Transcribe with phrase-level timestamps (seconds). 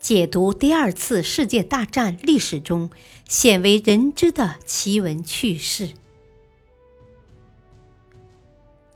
[0.00, 2.88] 解读第二次世界大战历史中
[3.26, 5.90] 鲜为人知的奇闻趣事。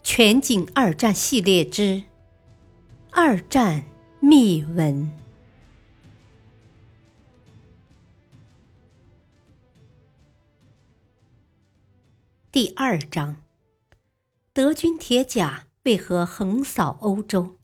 [0.03, 1.83] 全景二战系列之
[3.11, 3.85] 《二战
[4.21, 5.07] 秘闻》
[12.53, 13.37] 第二章：
[14.53, 17.59] 德军铁甲为何横扫欧洲？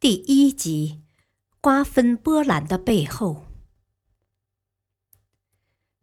[0.00, 1.03] 第一集。
[1.64, 3.46] 瓜分波兰的背后。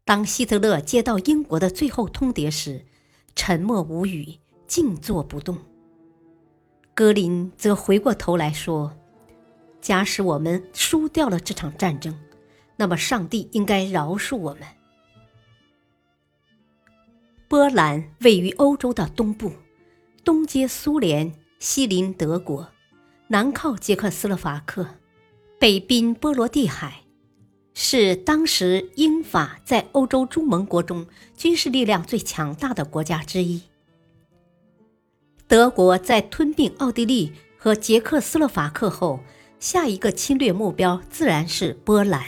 [0.04, 2.88] 当希特勒接到英国的最后通牒时，
[3.36, 5.60] 沉默无语，静坐不动。
[6.96, 8.98] 格林则回过头来说
[9.80, 12.20] ：“假使我们输掉了这场战争，
[12.76, 14.64] 那么上帝应该饶恕我们。”
[17.48, 19.52] 波兰位于欧洲的东部，
[20.24, 22.68] 东接苏联，西邻德国，
[23.28, 24.96] 南靠捷克斯洛伐克。
[25.62, 27.04] 北濒波罗的海，
[27.76, 31.06] 是当时英法在欧洲诸盟国中
[31.38, 33.62] 军事力量最强大的国家之一。
[35.48, 39.20] 德国在吞并奥地利和捷克斯洛伐克后，
[39.60, 42.26] 下一个侵略目标自然是波兰。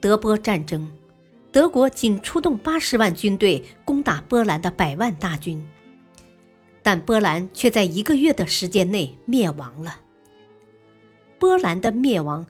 [0.00, 0.90] 德波战争，
[1.52, 5.62] 德国仅出动八十万军队攻打波兰的百万大军，
[6.82, 10.00] 但波兰却在一个月的时间内灭亡了。
[11.38, 12.46] 波兰的灭亡，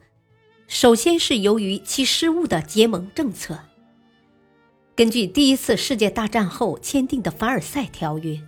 [0.67, 3.59] 首先是由于其失误的结盟政策。
[4.95, 8.41] 根据第一次世界大战后签订的凡尔赛条约，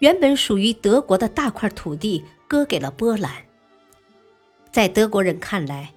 [0.00, 3.32] 原本属于德国的大块土地割给了波兰。
[4.70, 5.92] 在德国人看来，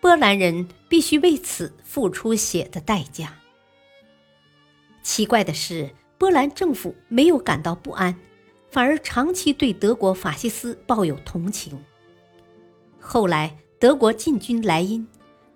[0.00, 3.34] 波兰人必须为此付出血的代价。
[5.02, 8.14] 奇怪的是，波兰政府没有感到不安，
[8.70, 11.82] 反而长期对德国法西斯抱有同情。
[13.12, 15.04] 后来，德国进军莱茵，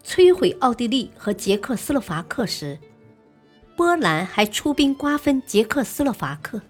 [0.05, 2.77] 摧毁奥地利和捷克斯洛伐克时，
[3.77, 6.61] 波兰还出兵瓜分捷克斯洛伐克。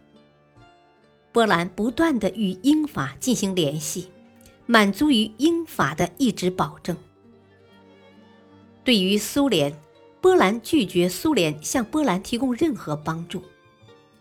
[1.32, 4.10] 波兰不断的与英法进行联系，
[4.66, 6.94] 满足于英法的一纸保证。
[8.84, 9.75] 对于苏联，
[10.20, 13.42] 波兰拒绝苏联向波兰提供任何帮助，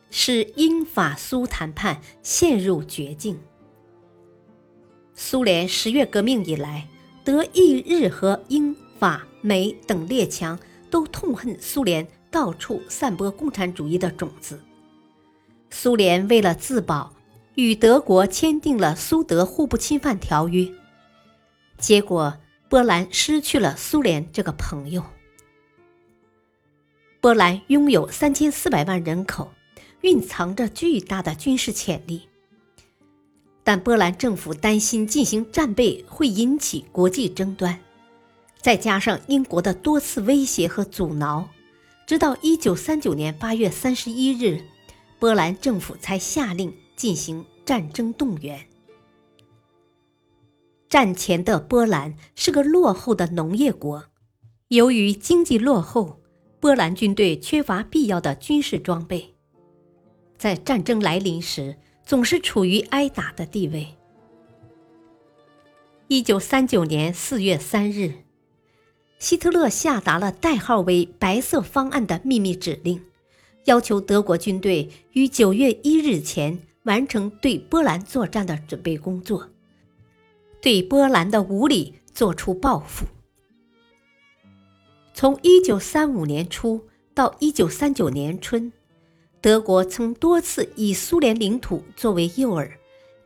[0.09, 3.37] 使英法苏谈判陷入绝境。
[5.15, 6.87] 苏联十月革命以来，
[7.23, 10.57] 德意日和英法美等列强
[10.89, 14.59] 都痛恨苏联到处散播共产主义的种子。
[15.69, 17.13] 苏联为了自保，
[17.55, 20.67] 与德国签订了苏德互不侵犯条约。
[21.77, 22.35] 结果，
[22.67, 25.03] 波兰失去了苏联这个朋友。
[27.21, 29.53] 波兰拥有三千四百万人口，
[30.01, 32.27] 蕴藏着巨大的军事潜力。
[33.63, 37.79] 但波兰政府担心进行战备会引起国际争端，
[38.59, 41.47] 再加上英国的多次威胁和阻挠，
[42.05, 44.65] 直到1939年8月31日，
[45.17, 48.67] 波兰政府才下令进行战争动员。
[50.89, 54.03] 战前的波兰是个落后的农业国，
[54.67, 56.19] 由于经济落后，
[56.59, 59.33] 波兰军队缺乏必要的军事装备，
[60.37, 61.77] 在战争来临时。
[62.05, 63.95] 总是处于挨打的地位。
[66.07, 68.13] 一九三九年四月三日，
[69.17, 73.01] 希特勒下达了代号为“白色方案”的秘密指令，
[73.65, 79.49] 要求德国军队于九月一日前完成对波兰作战的准备工作，
[80.61, 83.05] 对波兰的无礼作出报复。
[85.13, 88.71] 从一九三五年初到一九三九年春。
[89.43, 92.71] 德国曾多次以苏联领土作为诱饵，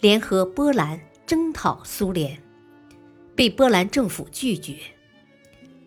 [0.02, 2.42] 联合波兰征讨苏联，
[3.36, 4.78] 被波兰政府拒绝。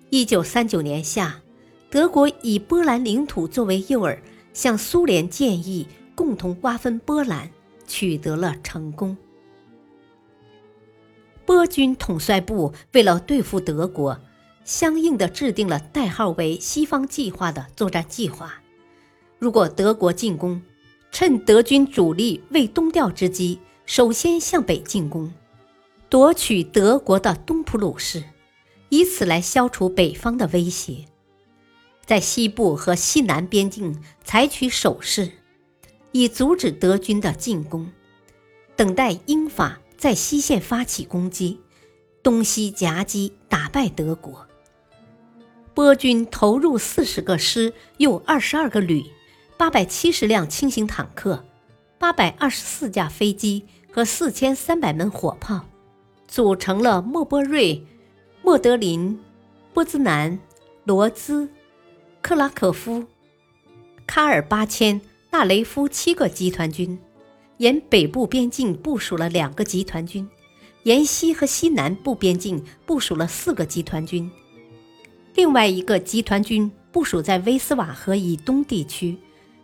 [0.08, 1.42] 一九三九年夏，
[1.90, 4.20] 德国以波兰领土作为诱饵，
[4.52, 7.50] 向苏联建议共同瓜分波兰，
[7.88, 9.16] 取得了成功。
[11.44, 14.16] 波军统帅部为了对付德国，
[14.64, 18.59] 相应的制定了代号为“西方计划”的作战计划。
[19.40, 20.60] 如果德国进攻，
[21.10, 25.32] 趁德军主力未东调之机，首先向北进攻，
[26.10, 28.22] 夺取德国的东普鲁士，
[28.90, 31.06] 以此来消除北方的威胁；
[32.04, 35.32] 在西部和西南边境采取守势，
[36.12, 37.90] 以阻止德军的进攻，
[38.76, 41.58] 等待英法在西线发起攻击，
[42.22, 44.46] 东西夹击，打败德国。
[45.72, 49.02] 波军投入四十个师，又二十二个旅。
[49.60, 51.44] 八百七十辆轻型坦克，
[51.98, 55.66] 八百二十四架飞机和四千三百门火炮，
[56.26, 57.86] 组成了莫波瑞、
[58.42, 59.20] 莫德林、
[59.74, 60.38] 波兹南、
[60.84, 61.46] 罗兹、
[62.22, 63.04] 克拉科夫、
[64.06, 64.98] 卡尔巴千、
[65.30, 66.98] 纳雷夫七个集团军，
[67.58, 70.26] 沿北部边境部署了两个集团军，
[70.84, 74.30] 沿西和西南部边境部署了四个集团军，
[75.34, 79.18] 另外一个集团军部署在威斯瓦河以东地区，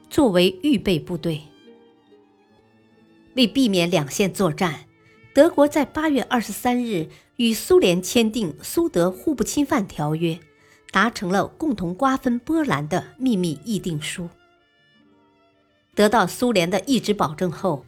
[0.09, 1.43] 作为预备部队。
[3.35, 4.87] 为避免两线作战，
[5.35, 10.35] 德国在八月二十三日与苏联签订《苏德互不侵犯条约》，
[10.91, 14.29] 达成了共同瓜分波兰的秘密议定书。
[15.95, 17.85] 得到苏联的一纸保证后，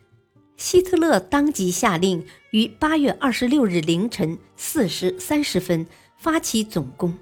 [0.58, 5.86] 希特勒当即下令于八月二十六日凌晨四时三十分
[6.18, 7.16] 发起总攻。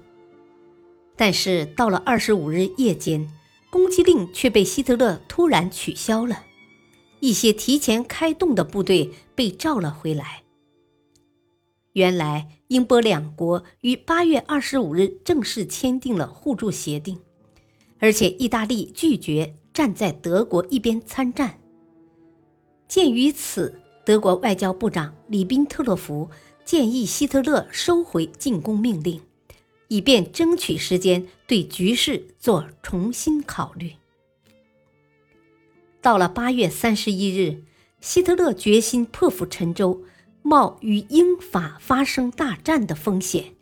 [1.15, 3.29] 但是到了二十五日夜间，
[3.69, 6.43] 攻击令却被希特勒突然取消了。
[7.19, 10.43] 一些提前开动的部队被召了回来。
[11.93, 17.19] 原来，英波两国于八月二十五日正式签订了互助协定，
[17.97, 21.59] 而且意大利拒绝站在德国一边参战。
[22.87, 26.29] 鉴于此，德国外交部长里宾特洛甫
[26.63, 29.19] 建议希特勒收回进攻命令，
[29.87, 33.93] 以便争取时间对局势做重新考虑。
[36.01, 37.63] 到了八月三十一日，
[37.99, 40.03] 希特勒决心破釜沉舟，
[40.41, 43.55] 冒与英法发生大战的风险，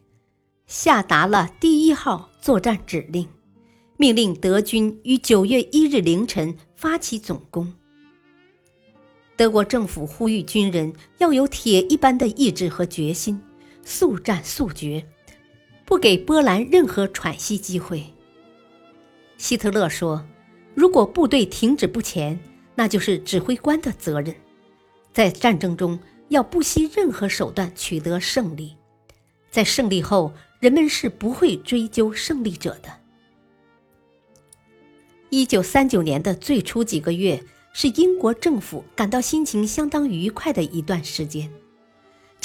[0.68, 3.28] 下达了第一号作战指令，
[3.98, 7.74] 命令德军于九月一日凌晨发起总攻。
[9.38, 13.42] 德国政府呼吁军人要有铁一般的意志和决心，
[13.84, 15.06] 速战速决，
[15.86, 18.04] 不给波兰任何喘息机会。
[19.38, 20.26] 希特勒说。
[20.76, 22.38] 如果部队停止不前，
[22.76, 24.36] 那就是指挥官的责任。
[25.14, 25.98] 在战争中，
[26.28, 28.76] 要不惜任何手段取得胜利。
[29.50, 32.90] 在胜利后，人们是不会追究胜利者的。
[35.30, 37.42] 一九三九年的最初几个月，
[37.72, 41.50] 是英国政府感到心情相当愉快的一段时间，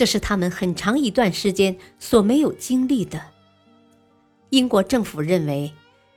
[0.00, 3.20] 这是他们很长一段时间所没有经历的。
[4.48, 5.70] 英国政府认为。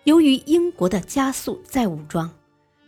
[0.05, 2.29] 由于英国的加速再武装、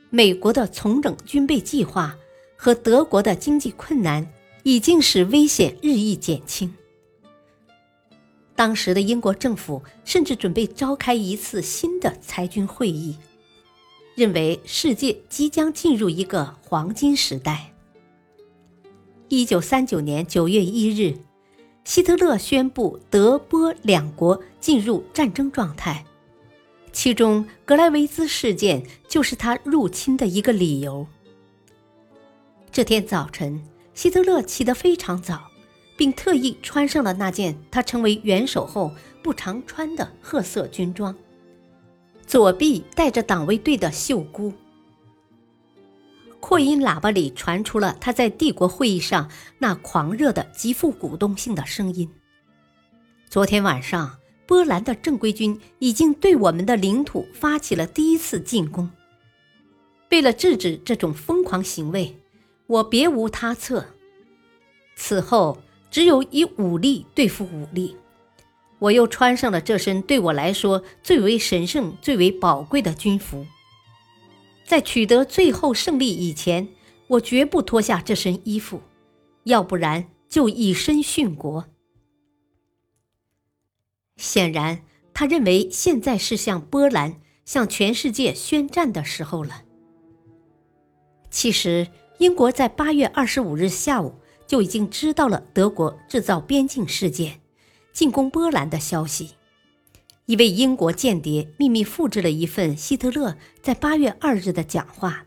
[0.10, 2.14] 美国的重整军备计划
[2.58, 4.26] 和德国的经济困难，
[4.64, 6.74] 已经使危险日益减轻。
[8.54, 13.18] 当时的英国政府甚至准备召开一次新的裁军会议，
[14.16, 17.75] 认为世界即将进入一个黄金时代。
[19.27, 21.18] 一九三九年九月一日，
[21.83, 26.06] 希特勒宣布德波两国进入战争状态。
[26.92, 31.07] 其中，格莱维兹事件就是他入侵的一个理由。
[32.72, 33.60] 这天早晨，
[33.95, 35.50] 希特勒起得非常早，
[35.98, 38.92] 并特意穿上了那件他成为元首后
[39.24, 41.16] 不常穿的褐色军装，
[42.27, 44.54] 左臂带着党卫队的袖箍。
[46.48, 52.08] 扩音喇叭里传出了他在帝国会议上那狂热的、极富鼓动性的声音。
[53.28, 54.20] 昨天晚上。
[54.46, 58.88] 波兰的正规军已经对我们的领土发起了第一次进攻。
[60.12, 62.16] 为了制止这种疯狂行为，
[62.68, 63.84] 我别无他策。
[64.96, 65.58] 此后，
[65.90, 67.98] 只有以武力对付武力。
[68.78, 73.48] 我又穿上了这身对我来说最为神圣、最为宝贵的军服。
[74.65, 76.67] 在取得最后胜利以前，
[77.07, 78.81] 我绝不脱下这身衣服，
[79.43, 81.67] 要不然就以身殉国。
[84.17, 84.81] 显然，
[85.13, 89.63] 他认为现在是向波兰、向全世界宣战的时候了。
[91.29, 94.15] 其实，英国在八月二十五日下午
[94.48, 97.41] 就已经知道了德国制造边境事件、
[97.93, 99.35] 进攻波兰的消息。
[100.25, 105.25] 一位英国间谍秘密复制了一份希特勒在八月二日的讲话，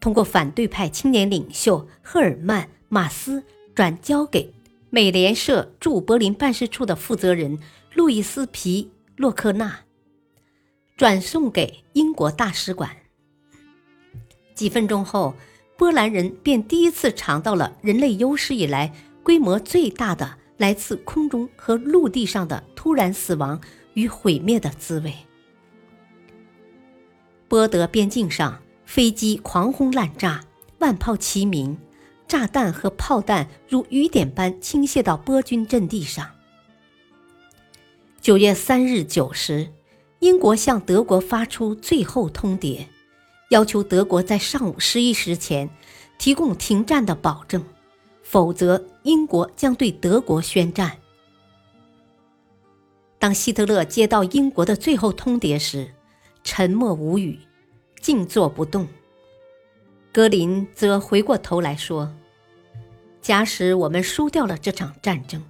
[0.00, 3.44] 通过反对派青年领袖赫尔曼·马斯
[3.76, 4.52] 转交给
[4.90, 7.58] 美联社驻柏林办事处的负责人。
[7.94, 9.80] 路易斯·皮洛克纳
[10.96, 12.90] 转送给英国大使馆。
[14.54, 15.34] 几分钟后，
[15.76, 18.92] 波兰人便第一次尝到了人类有史以来
[19.24, 23.60] 规模最大的来自空中和陆地上的突然死亡
[23.98, 25.12] 与毁灭的滋味。
[27.48, 30.44] 波德边境上，飞机狂轰滥炸，
[30.78, 31.76] 万炮齐鸣，
[32.28, 36.30] 炸弹和炮弹如雨点般倾泻到波军阵地上。
[38.20, 39.72] 九月三日九时，
[40.20, 42.86] 英国向德国发出最后通牒，
[43.50, 45.68] 要求德国在上午十一时前
[46.18, 47.64] 提供停战的保证，
[48.22, 50.98] 否则英国将对德国宣战。
[53.18, 55.92] 当希特勒接到英国的最后通牒时，
[56.44, 57.38] 沉默无语，
[58.00, 58.86] 静坐不动。
[60.12, 62.14] 格林则回过头来说
[63.20, 65.44] ：“假使我们输掉了这场战争，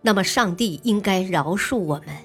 [0.00, 2.16] 那么上帝应该饶恕我们。”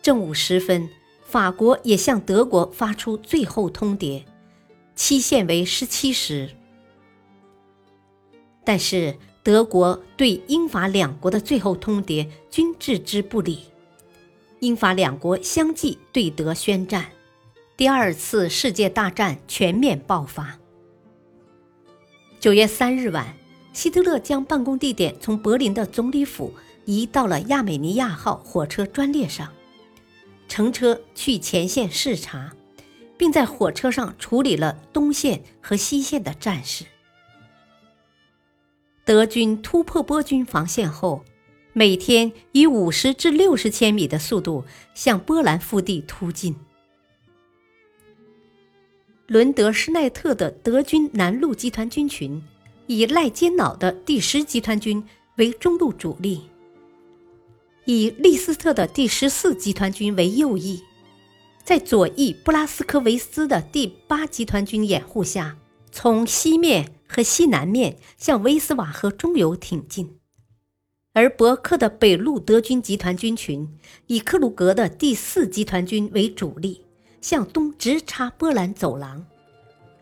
[0.00, 0.88] 正午时分，
[1.22, 4.24] 法国也向德国发出最后通牒，
[4.94, 6.48] 期限为十七时。
[8.64, 9.14] 但是。
[9.42, 13.60] 德国对英法两国的最后通牒均置之不理，
[14.60, 17.06] 英法两国相继对德宣战，
[17.76, 20.58] 第二次世界大战全面爆发。
[22.38, 23.34] 九月三日晚，
[23.72, 26.52] 希特勒将办公地点从柏林的总理府
[26.84, 29.50] 移到了亚美尼亚号火车专列上，
[30.48, 32.52] 乘车去前线视察，
[33.16, 36.84] 并在火车上处理了东线和西线的战事。
[39.04, 41.24] 德军突破波军防线后，
[41.72, 44.64] 每天以五十至六十千米的速度
[44.94, 46.54] 向波兰腹地突进。
[49.26, 52.42] 伦德施奈特的德军南路集团军群，
[52.86, 55.02] 以赖坚瑙的第十集团军
[55.36, 56.42] 为中路主力，
[57.84, 60.82] 以利斯特的第十四集团军为右翼，
[61.64, 65.56] 在左翼布拉斯科维斯的第八集团军掩护下，
[65.90, 66.92] 从西面。
[67.12, 70.20] 和西南面向威斯瓦河中游挺进，
[71.12, 73.68] 而伯克的北路德军集团军群
[74.06, 76.84] 以克鲁格的第四集团军为主力，
[77.20, 79.24] 向东直插波兰走廊；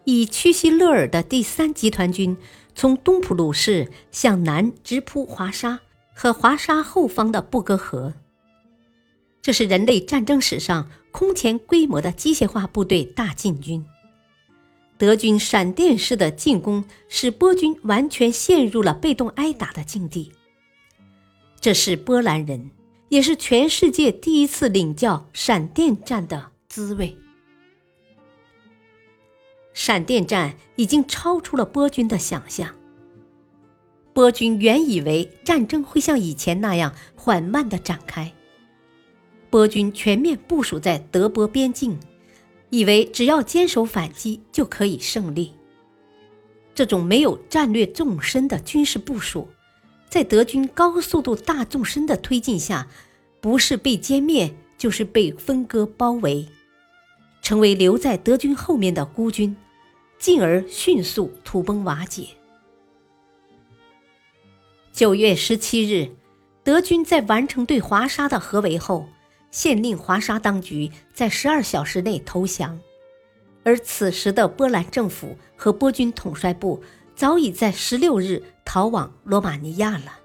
[0.05, 2.37] 以屈西勒尔的第三集团军
[2.75, 5.81] 从东普鲁士向南直扑华沙
[6.15, 8.12] 和华沙后方的布格河。
[9.41, 13.83] 这是人类战争史上空前规模的机械化部队大进军。
[14.99, 20.33] 德军闪电式的进攻使波军完全陷入了被动挨打的境地。
[21.61, 22.71] 这是波兰人，
[23.09, 27.17] 也是全世界第一次领教闪电战的滋味。
[29.73, 32.75] 闪电战已经超出了波军的想象。
[34.12, 38.33] 波军原以为战争会像以前那样缓慢地展开，
[39.49, 41.97] 波军全面部署在德波边境。
[42.70, 45.54] 以为只要坚守反击就可以胜利。
[46.75, 49.48] 这种没有战略纵深的军事部署，
[50.08, 52.87] 在德军高速度大纵深的推进下，
[53.40, 56.46] 不是被歼灭，就是被分割包围，
[57.42, 59.56] 成为留在德军后面的孤军，
[60.18, 62.28] 进而迅速土崩瓦解。
[64.92, 66.10] 九月十七日，
[66.62, 69.08] 德军在完成对华沙的合围后。
[69.50, 72.78] 限令华沙当局在十二小时内投降，
[73.64, 76.83] 而此时的波兰政府和波军统帅部
[77.17, 80.19] 早已在十六日逃往罗马尼亚了。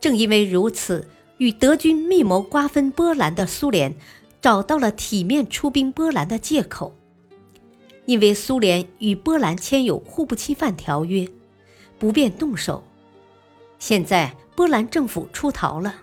[0.00, 3.94] 正因为如此，与德军密谋瓜分波兰的苏联
[4.40, 6.96] 找到了体面出兵波兰的借口，
[8.06, 11.28] 因为苏联与波兰签有互不侵犯条约，
[12.00, 12.82] 不便动手。
[13.78, 16.01] 现在波兰政府出逃了。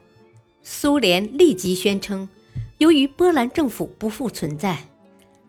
[0.71, 2.29] 苏联立即宣称，
[2.77, 4.77] 由于波兰政府不复存在，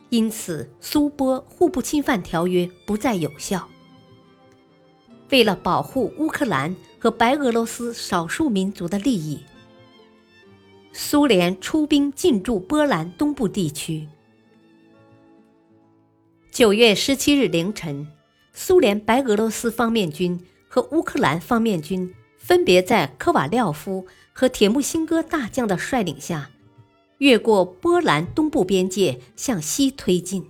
[0.08, 3.68] 因此苏波互不侵犯条约不再有效。
[5.28, 9.40] 为了保护乌克兰和白俄罗斯少数民族的利益，
[10.90, 14.08] 苏联出兵进驻波兰东部地区。
[16.50, 18.08] 九月十七日凌晨，
[18.54, 24.06] 苏联白俄罗斯方面军和乌克兰方面军分别在科瓦廖夫。
[24.32, 26.50] 和铁木辛哥大将的率领下，
[27.18, 30.48] 越过波兰东部边界向西推进。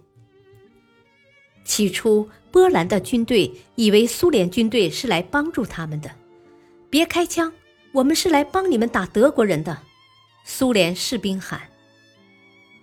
[1.64, 6.10] 起初，波兰的军队以为苏联军队是来帮助他们的，
[6.88, 7.52] 别开枪，
[7.92, 9.78] 我们是来帮你们打德国人的。
[10.44, 11.60] 苏联士兵喊。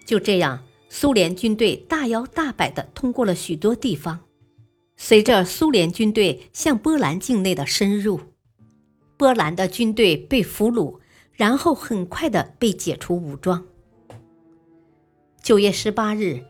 [0.06, 4.20] 就这样，苏联军队大摇大摆地通过了许多地方。
[4.96, 8.20] 随着苏联军队向波兰境内的深入。
[9.18, 11.00] 波兰的军队被俘虏，
[11.34, 13.66] 然后很快的被解除武装。
[15.42, 16.46] 九月十八日，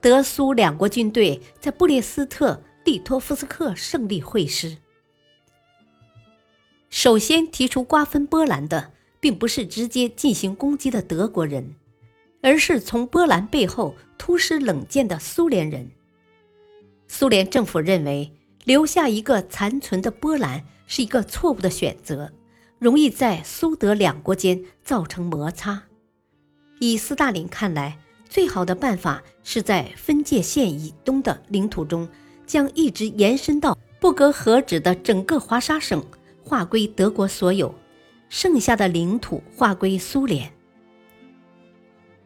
[0.00, 4.76] 德苏两国军队在布列斯特利托夫斯克胜利会师。
[6.88, 11.74] 首先提出瓜分波兰的，并不是直接进行攻击的德国人，
[12.42, 15.90] 而是从波兰背后突施冷箭的苏联人。
[17.08, 18.30] 苏联政府认为，
[18.64, 20.64] 留下一个残存的波兰。
[20.94, 22.30] 是一个错误的选择，
[22.78, 25.84] 容易在苏德两国间造成摩擦。
[26.80, 27.96] 以斯大林看来，
[28.28, 32.06] 最好的办法是在分界线以东的领土中
[32.46, 36.04] 将一直延伸到布格河止的整个华沙省
[36.44, 37.74] 划归德国所有，
[38.28, 40.52] 剩下的领土划归苏联。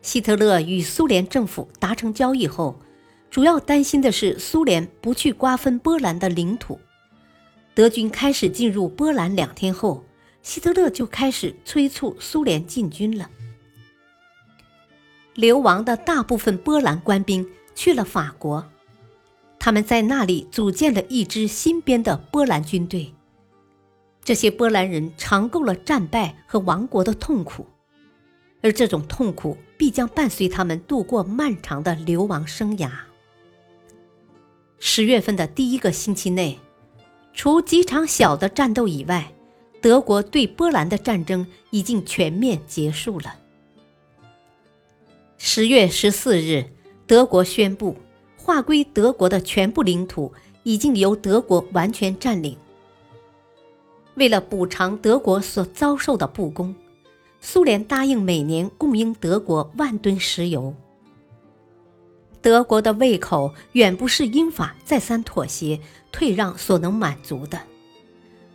[0.03, 2.77] 希特勒与苏联政府达成交易后，
[3.31, 6.81] 主要担心的是苏联不去瓜分波兰的领土。
[7.77, 10.03] 德军开始进入波兰两天后，
[10.41, 13.31] 希特勒就开始催促苏联进军了。
[15.35, 18.67] 流亡的大部分波兰官兵去了法国，
[19.59, 23.13] 他们在那里组建了一支新编的波兰军队。
[24.25, 27.67] 这些波兰人尝够了战败和亡国的痛苦，
[28.63, 32.91] 而这种痛苦必将伴随他们度过漫长的流亡生涯。
[34.79, 36.59] 十月份的第一个星期内，
[37.37, 39.31] 除几场小的战斗以外，
[39.83, 43.37] 德国对波兰的战争已经全面结束了。
[45.37, 46.65] 十月十四日，
[47.07, 47.95] 德国宣布，
[48.39, 52.57] 划归德国的全部领土已经由德国完全占领。
[54.15, 56.75] 为了补偿德国所遭受的不公，
[57.43, 60.75] 苏联答应每年供应德国万吨石油。
[62.47, 65.81] 德国的胃口远不是英法再三妥协
[66.13, 67.61] 退让所能满足的。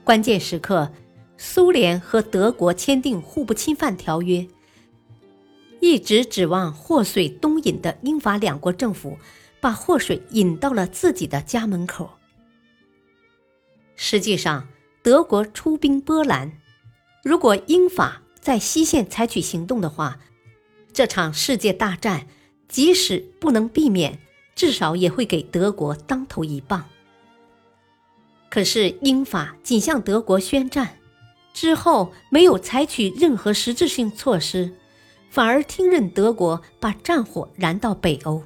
[0.05, 0.89] 关键时刻，
[1.35, 4.47] 苏联和德国签订互不侵犯条约，
[5.81, 9.17] 一直指望祸水东引的英法两国政府
[9.59, 12.11] 把祸水引到了自己的家门口。
[13.97, 14.69] 实际上，
[15.03, 16.53] 德国出兵波兰，
[17.25, 20.17] 如果英法在西线采取行动的话，
[20.93, 22.27] 这场世界大战。
[22.71, 24.17] 即使不能避免，
[24.55, 26.85] 至少也会给德国当头一棒。
[28.49, 30.97] 可是英法仅向德国宣战，
[31.53, 34.73] 之后没有采取任何实质性措施，
[35.29, 38.41] 反而听任德国把战火燃到北欧。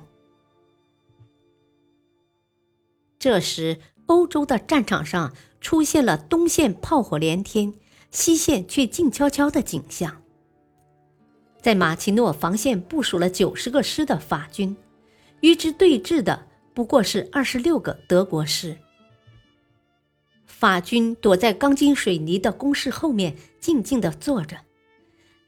[3.19, 7.73] 这时，欧洲的战场上出现了东线炮火连天，
[8.11, 10.21] 西线却静悄悄的景象。
[11.65, 14.77] 在马奇诺防线部署了九十个师的法军，
[15.41, 18.77] 与之对峙的不过是二十六个德国师。
[20.45, 24.57] 法军躲在钢筋水泥的工事后面，静静地坐着，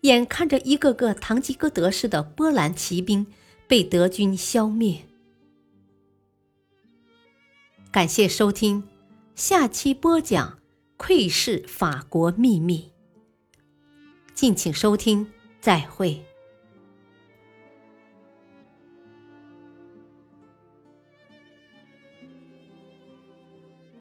[0.02, 3.28] 眼看着一个个堂吉诃德式的波兰骑兵
[3.68, 5.04] 被德军消灭。
[7.92, 8.84] 感谢收听，
[9.36, 10.50] 下期播讲
[10.98, 12.90] 《窥视法国秘密》，
[14.34, 15.28] 敬请收听。
[15.68, 16.27] 再会。